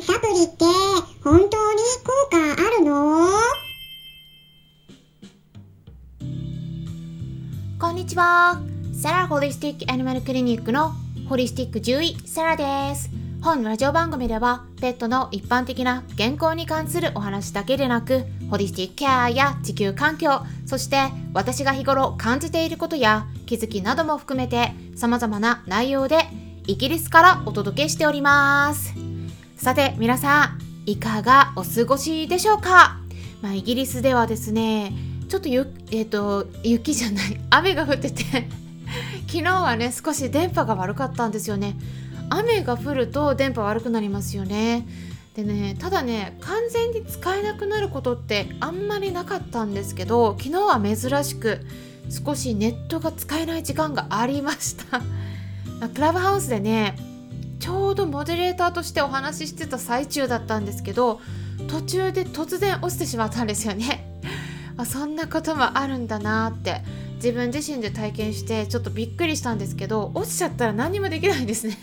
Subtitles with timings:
[0.00, 0.64] サプリって
[1.22, 3.28] 本当に効果あるの？
[7.78, 8.60] こんにちは。
[8.94, 10.92] サラホリスティックアニマルクリニックの
[11.28, 13.10] ホリスティック獣医サラです。
[13.42, 26.20] 本ラジオ番組ではペットの一般的な健康に関するお話だけでなくホリスティックケアや地球環境そして私が日頃感じていることや気づきなども含めて様々な内容で
[26.68, 29.01] イギリスからお届けしております。
[29.62, 32.98] さて皆さんいかがお過ごしでしょうか、
[33.42, 34.92] まあ、イギリスではですね
[35.28, 38.24] ちょっとゆ、えーと、雪じゃない 雨が降ってて
[39.30, 41.76] 昨日はね少し電波が悪かったんですよね。
[42.28, 44.84] 雨が降ると電波悪くなりますよね。
[45.36, 51.64] でねただね完全に使えなくなることってあんまりなかったんですけど昨日は珍しく
[52.10, 55.00] 少しネットが使えない時間がありました。
[55.94, 57.11] クラブハウスでね
[57.62, 61.20] ちょうどモデレーターとしてお話ししてた最中だったんですけど
[61.68, 64.20] 途中で突然落ちてしまったんですよね。
[64.76, 66.82] あそんなこともあるんだなって
[67.16, 71.76] 自分自身で体験してちょっとびっくりしたんですけど落ちちゃったら何もできないんですね。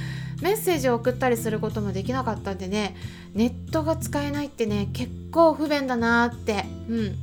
[0.40, 2.96] メッセージを送ったりすることもできなかったんでね
[3.34, 7.16] ネットが使えないってね結構不便だなってうん。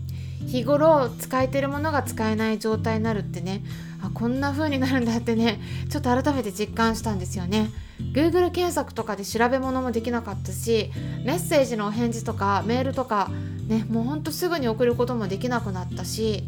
[0.46, 3.64] 日頃使えてるものが使えない状態になるってね
[4.04, 7.72] あこんな風になるんだってねちょっと改めて実感したんですよね。
[8.14, 10.92] Google 検索とかで調べ物もできなかったし
[11.26, 13.30] メッセージのお返事とかメールとか
[13.68, 16.44] ねもうほんとすぐに送ることもできなくなったし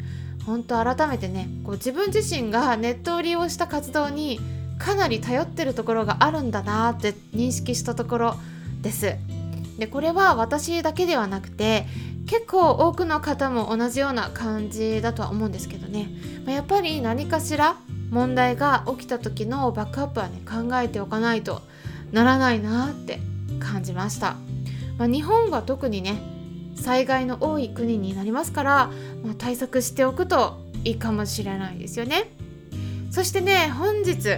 [0.45, 4.39] 本当改めてねこう自分自身がネットを利用した活動に
[4.77, 8.35] かなり頼ってるところがあるんだなって認識したところ
[8.81, 9.15] です。
[9.77, 11.85] でこれは私だけではなくて
[12.27, 16.09] 結構多くの方も同じような感じだとは思うんですけどね、
[16.45, 17.77] まあ、やっぱり何かしら
[18.09, 21.61] 問題が起きた時のバックアップはね考えておかないと
[22.11, 23.19] ならないなって
[23.59, 24.35] 感じました、
[24.97, 26.21] まあ、日本は特にね
[26.75, 28.87] 災害の多い国になりますから、
[29.23, 32.31] まあ、対策しておくといいかもしれないですよね。
[33.11, 34.37] そしてね本日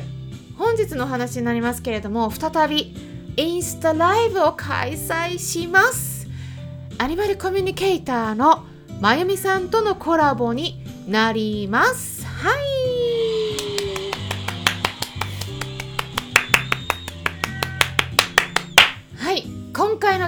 [0.57, 2.95] 本日の話になりますけれども再び
[3.37, 6.27] インスタライブを開催します。
[6.97, 8.65] アニマルコミュニケーターの
[8.99, 12.20] まゆみさんとのコラボになります。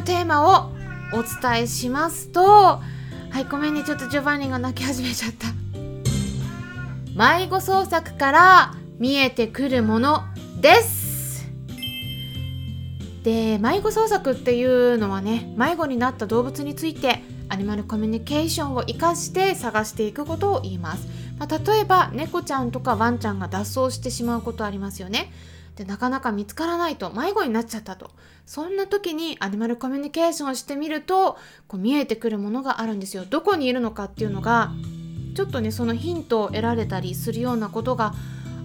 [0.03, 0.71] テーマを
[1.13, 2.81] お伝えしますとは
[3.39, 5.47] いごめんねちょっとジョバンニが泣き始めちゃった。
[7.15, 10.23] 迷子創作から見えてくるもの
[10.59, 11.47] です。
[13.23, 25.31] で迷子捜索っていうのはね迷子になった動物についてアニマルコミュニケーションを生かして探していくことを言います、まあ、例えば猫ちゃんとかワンちゃんが脱走してしまうことありますよね。
[25.75, 28.11] でなかなか見つからないと迷子になっちゃったと。
[28.45, 33.25] そんな時にアニマルコミュニケーションをしてみるとこう見えてくるものがあるんですよ。
[33.29, 34.71] どこにいるのかっていうのが
[35.35, 38.13] ちょっとねそのヒントを得られたりするようなことが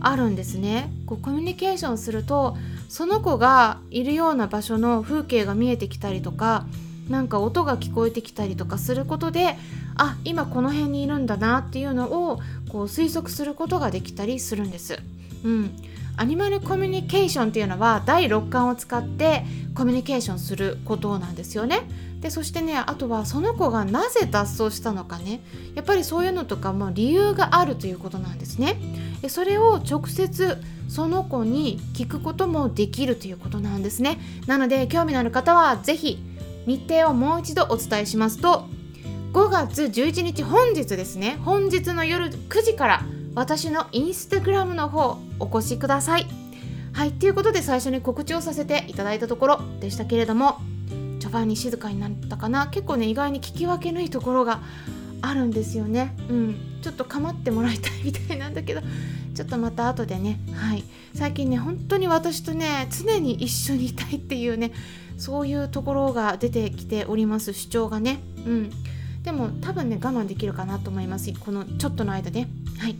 [0.00, 0.92] あるんですね。
[1.06, 2.56] こうコミュニケーションすると
[2.88, 6.66] その子がいるような場所の風景が見えてきたりとか
[7.08, 9.56] なんか音が聞こえてきたりとかすることで
[9.96, 14.98] あ今この辺にいるんだなっていうのをこう推測することができたりするんです。
[15.44, 15.76] うん、
[16.18, 21.88] アニマルコミュニケーションっていうのは第六感を使ってコミュニケーションすることなんですよね。
[22.20, 25.40] でそしてねあとはその子がなぜ脱走したのかね
[25.76, 28.76] やっぱりそういうのとかも理由があるということなんですね。
[29.22, 30.58] でそれを直接
[30.88, 36.18] その子に聞くこともできるということなんですねなので興味のある方は是非
[36.66, 38.66] 日程をもう一度お伝えしますと
[39.32, 43.02] 5月11日本日ですね本日の夜9時から
[43.38, 46.26] 私のインスタグラムの方お越しください。
[46.92, 50.58] はいということで最初に告知をさせていただいたところでしたけれども
[51.20, 52.66] 序盤に静かになったかな？
[52.66, 54.60] 結構ね意外に聞き分けのいいところが
[55.22, 56.16] あるんですよね。
[56.28, 58.80] うんちょっと構ってもらいたいみたいなんだけど
[59.36, 60.40] ちょっとまた後でね。
[60.52, 60.82] はい。
[61.14, 64.72] 最近ね本当に私とね常に一緒にいたいっていうね
[65.16, 68.18] そういうところが出てきております主張がね。
[68.44, 68.70] うん。
[69.22, 71.32] でも多分ね我慢できるかなと思います。
[71.38, 72.48] このちょっとの間ね。
[72.78, 72.96] はい。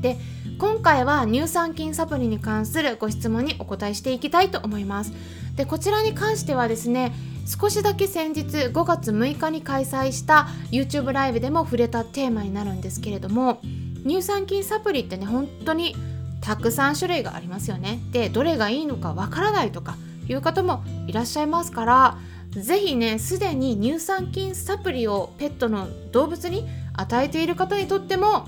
[0.00, 0.16] で
[0.58, 5.12] 今回は乳酸菌サプリに関するご質問にお答えしていきたいと思います。
[5.56, 7.12] でこちらに関してはですね
[7.46, 13.60] 少しだけ先日5月6日に開催した YouTube ライブでも触れたテーマになるんですけれども
[14.06, 15.96] 乳酸菌サプリってね本当に
[16.40, 18.00] たくさん種類がありますよね。
[18.12, 19.96] でどれがいいのかわからないとか
[20.28, 22.18] いう方もいらっしゃいますから
[22.50, 28.46] 是非ねすでに乳酸菌サプリをペットの動物に与えている方にとっても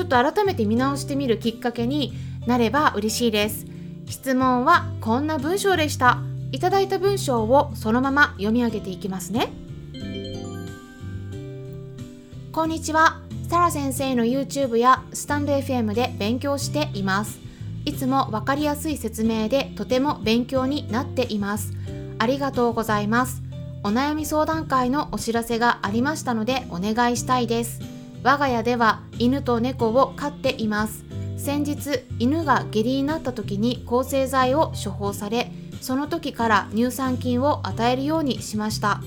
[0.00, 2.14] ちょっと改めて見直してみるきっかけに
[2.46, 3.66] なれば嬉しいです。
[4.06, 6.22] 質問はこんな文章でした。
[6.52, 9.52] いただいた文章をそのまま読み上げていきますね。
[12.50, 13.20] こんにちは。
[13.50, 17.38] サラ先生の YouTube やスタンド FM で勉強しています。
[17.84, 21.74] いつもわかりやすい説明でとても勉強になっています。
[22.18, 23.42] ありがとうございます。
[23.84, 27.99] お悩み相談会のお知らせがありましたのでお願いしたいです。
[28.22, 31.04] 我が家では犬と猫を飼っています。
[31.36, 35.50] 先日犬が下痢になった時に抗生剤を処方され
[35.80, 39.00] その時から乳酸菌を与えるようにしました。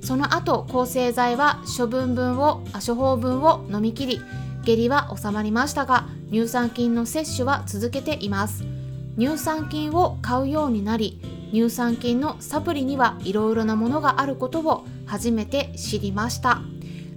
[0.00, 4.20] その後抗生剤は処分分を処方分を飲み切り
[4.62, 8.64] 下痢は収まりましたが乳酸菌の摂取は続けています。
[9.18, 11.20] 乳酸菌を買うようになり
[11.52, 16.60] 乳酸菌のサプリにはいろいろなものがあることを初めて知りました。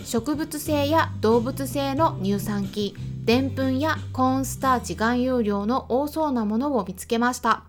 [0.03, 2.93] 植物性や動物性の乳酸菌
[3.25, 7.63] でんぷんやコーンスターチ含有量の多そうなものを見つけました。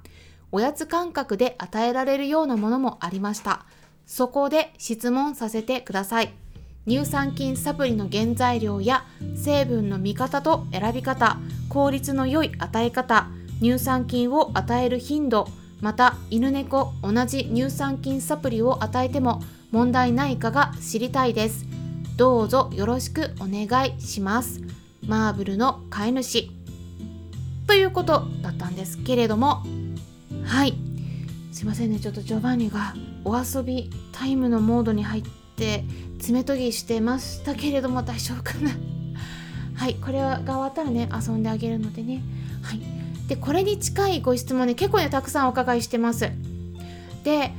[0.53, 3.67] おやつ感覚で与えられるようなものもありました。
[4.07, 6.33] そこで質問させてください。
[6.89, 9.05] 乳酸菌サプリの原材料や
[9.37, 11.37] 成分の見方と選び方
[11.69, 13.29] 効率の良い与え方
[13.61, 15.49] 乳酸菌を与える頻度
[15.83, 21.78] また犬猫同じ乳酸菌サプリを与えても問題ないかが知りたいです。
[22.19, 24.61] どうぞよろしくお願いします。
[25.07, 26.51] マーブルの飼い主
[27.69, 29.63] ということだったんですけれども。
[30.45, 30.75] はい。
[31.53, 32.01] すいませんね。
[32.01, 35.23] ちょっとジョバンニがお遊びタイムのモードに入っ
[35.55, 35.85] て
[36.19, 38.73] 爪研ぎしてましたけれども大丈夫かな。
[39.79, 39.95] はい。
[39.95, 42.25] これが終わったらね遊んであげるのでね。
[42.63, 42.81] はい。
[43.29, 46.29] でこれに近いご質問ね結構ねたくさんお伺いしてます。
[47.23, 47.53] で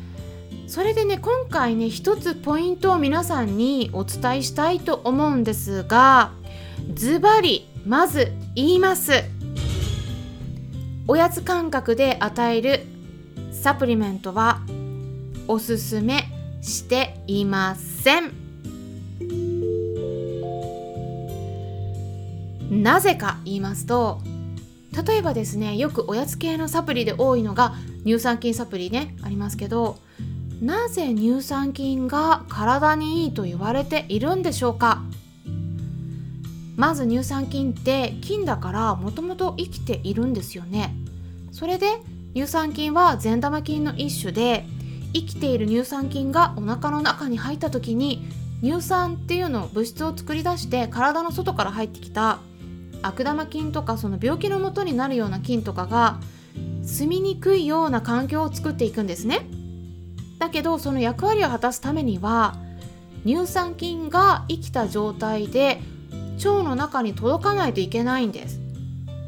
[0.67, 6.31] それでね今回ね一つポイントを皆さんにお伝えしたいと思うんですが
[6.93, 9.23] ズバリまず言います。
[11.07, 12.85] おやつ感覚で与える
[13.51, 14.61] サプリメントは
[15.47, 16.25] おすすめ
[16.61, 18.31] していません。
[22.69, 24.21] なぜか言いますと
[25.07, 27.73] 例えばですねよくおやつ系のサプリで多いのが
[28.05, 29.97] 乳酸菌サプリねありますけど
[30.61, 35.01] なぜ乳酸菌が体にいいと言われているんでしょうか？
[36.75, 40.95] まず乳酸菌って菌だからもともと生きているんですよね。
[41.51, 41.87] それで
[42.35, 44.65] 乳酸菌は善玉菌の一種で
[45.13, 48.27] 生きている乳酸菌がお腹の中に入った時に
[48.61, 52.39] 乳酸っていうの物質を作り出して体の外から入ってきた
[53.01, 56.19] 悪玉菌とかその病気のもとになるような菌とかが
[56.83, 59.47] 住みにくいような環境を作っていくんですね。
[60.39, 62.55] だけどその役割を果たすためには
[63.25, 65.81] 乳酸菌が生きた状態で
[66.37, 68.59] 腸の中に届かないといけないんです。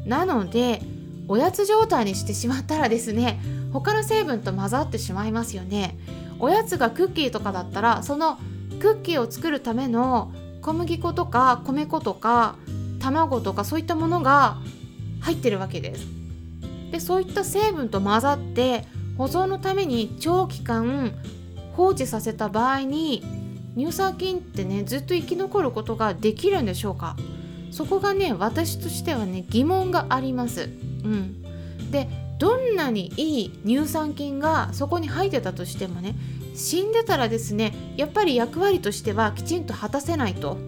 [0.06, 0.82] なので
[1.28, 3.40] おやつ状態にしてしまったらですね
[3.72, 5.98] 他の成分と混ざってしまいますよね。
[6.38, 8.38] おやつがクッキーとかだったらその
[8.80, 10.32] クッキーを作るための
[10.62, 12.56] 小麦粉とか米粉とか
[12.98, 14.58] 卵とかそういったものが
[15.20, 16.06] 入ってるわけです。
[16.90, 18.84] でそういった成分と混ざって
[19.16, 21.12] 保存のために長期間
[21.74, 23.22] 放置させた場合に
[23.76, 27.16] 乳酸菌ってねずっと生き残ることができるんでしょうか？
[27.70, 30.62] そこがね私としてはね疑問があります。
[30.62, 30.64] う
[31.08, 31.42] ん、
[31.90, 36.14] でどんなにいい乳酸菌がそこに入ってたとしてもね
[36.54, 40.58] 死んでたらですねやっぱり役割としてはきちんと果たせないと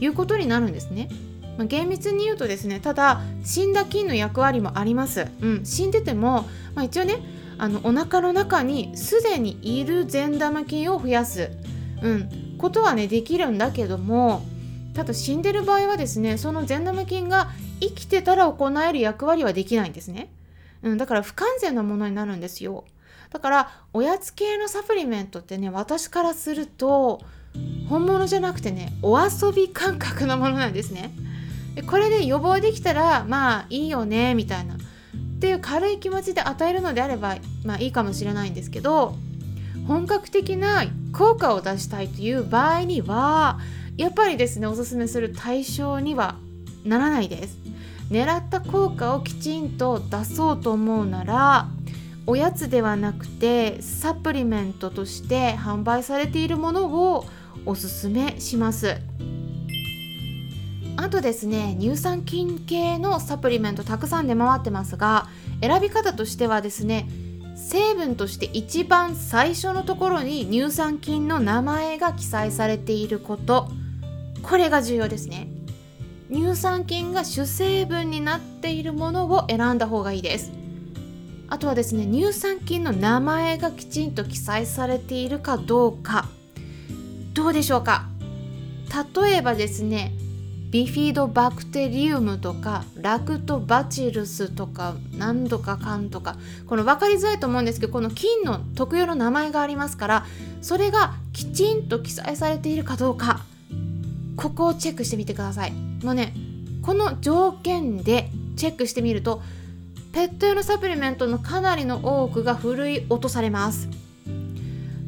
[0.00, 1.10] いうことになるんですね。
[1.58, 5.26] まあ、厳密に言うとですねただ死んだ菌の役割もあります。
[5.42, 7.16] うん、死んでても、まあ、一応ね
[7.58, 11.50] あのお腹の中にすでにいる善玉菌を増やす、
[12.02, 14.42] うん、ことはねできるんだけども
[14.94, 17.50] ただ死んでる場合はですねその善玉菌が
[17.80, 20.30] 生きてたら行える役割はできないんですね、
[20.82, 22.84] うん、だから不完全なものになるんですよ。
[23.30, 27.20] だからおやつ系のサプリメントってね私からすると
[27.88, 31.12] 本物じゃなくてねお遊び感覚のものなんですね。
[31.74, 34.77] でこれで予防できたらまあいいよねみたいな。
[35.38, 39.14] っていう軽い気持ちで与えるのであればまあいいかもしれないんですけど
[39.86, 43.60] 本格的な効果を出したいという場合には
[43.96, 46.34] やっぱりですねおすすめする対象には
[46.84, 47.56] ならないです。
[48.10, 51.68] 狙った効果をきちんと出そうと思うなら
[52.26, 57.26] おやつではなくてサプリメントとして販売されているものを
[57.66, 58.96] おすすめします。
[61.08, 65.26] あとですね乳酸菌系のサプリメントたくさん出回ってますが
[65.62, 67.08] 選び方としてはですね
[67.56, 73.70] 成分として一番最初のところに乳酸菌の名前が記載されていること。
[74.42, 75.48] これが重要ですね。
[76.30, 80.52] 乳酸菌が主成分になっているものを選んだ方がいいです。
[81.48, 86.28] あとはですね乳酸菌の名前がきちんと記載されているかどうか。
[87.32, 88.04] どうでしょうか？
[89.22, 90.12] 例えばですね
[90.70, 100.26] ビフィドバクテリウムとかラクトバチルスとか何度かかんとかこの分かりづらいと思うんですけどこの菌の特有の名前がありますから
[100.60, 103.40] それがきちんと記載されているかどうか
[104.36, 105.72] ここをチェックしてみてください。
[105.72, 106.34] もうね
[106.82, 109.42] この条件でチェックしてみると
[110.12, 113.88] ペット用のサプリメントのかなりの多くがふるい落とされます。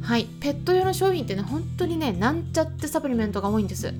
[0.02, 3.94] はいペット用の商品ってね本当にねなんちゃってサプリメントが多いんです。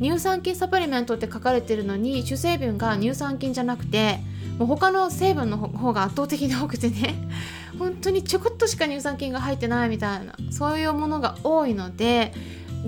[0.00, 4.20] 乳酸菌サプリメントって書かれてるのに主成分が乳酸菌じゃなくて
[4.58, 7.14] もう他の成分の方が圧倒的に多くてね。
[7.78, 12.32] 本当にちょこっとしか乳酸菌が入ってないみたいなそういうものが多いので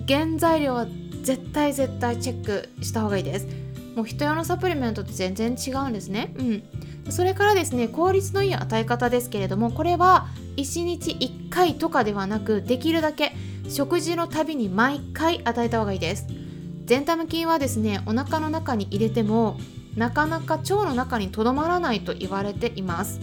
[0.09, 0.87] 原材料は
[1.23, 3.47] 絶対絶対チェックした方がいいです。
[3.95, 6.33] もう人用のサプリメントって全然違うんですね。
[6.39, 6.63] うん。
[7.11, 13.33] それからですね効率のいい与え方ですけれどもこれは1日1回とかではなくできるだけ
[13.69, 16.40] 食事のたびに毎回与えた方がいいです。
[16.91, 19.61] ゼンタム菌はですねお腹の中に入れても
[19.95, 23.21] なかなか腸の中にとどまらないと言われています。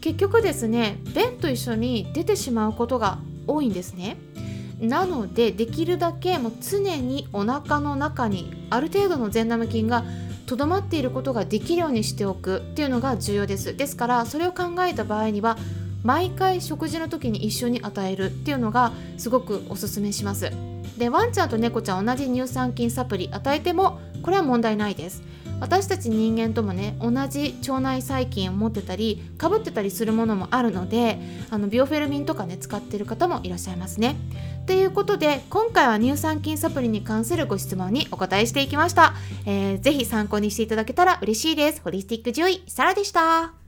[0.00, 4.16] 結局ですね便と一緒に出てしまうことが多いんですね。
[4.78, 10.04] なのでできるだけもう常にお腹の中にある程度の善玉菌が
[10.46, 13.76] とどまっていることができるようにしておくっていうのが重要です。
[13.76, 15.58] ですからそれを考えた場合には
[16.04, 20.52] 毎回食事の時に一緒に与えるっていうのがすごくおすすめします。
[21.00, 25.22] でワンちゃんと猫ちゃん同じ乳酸菌サプリ与えてもこれは問題ないです。
[25.58, 31.18] 私たち人間ともね同じ腸内細菌を持ってたりかぶってたりするものもあるので
[31.50, 34.16] あのビオフェルミンとかね使ってる方もいらっしゃいますね。
[34.66, 39.14] ということで今回は乳酸菌サプリに関するご質問にお答えしていきました、
[39.46, 41.80] えー、ぜ参考にしていただけたら嬉しいです。
[41.82, 43.59] ホリスティック獣医サラでした。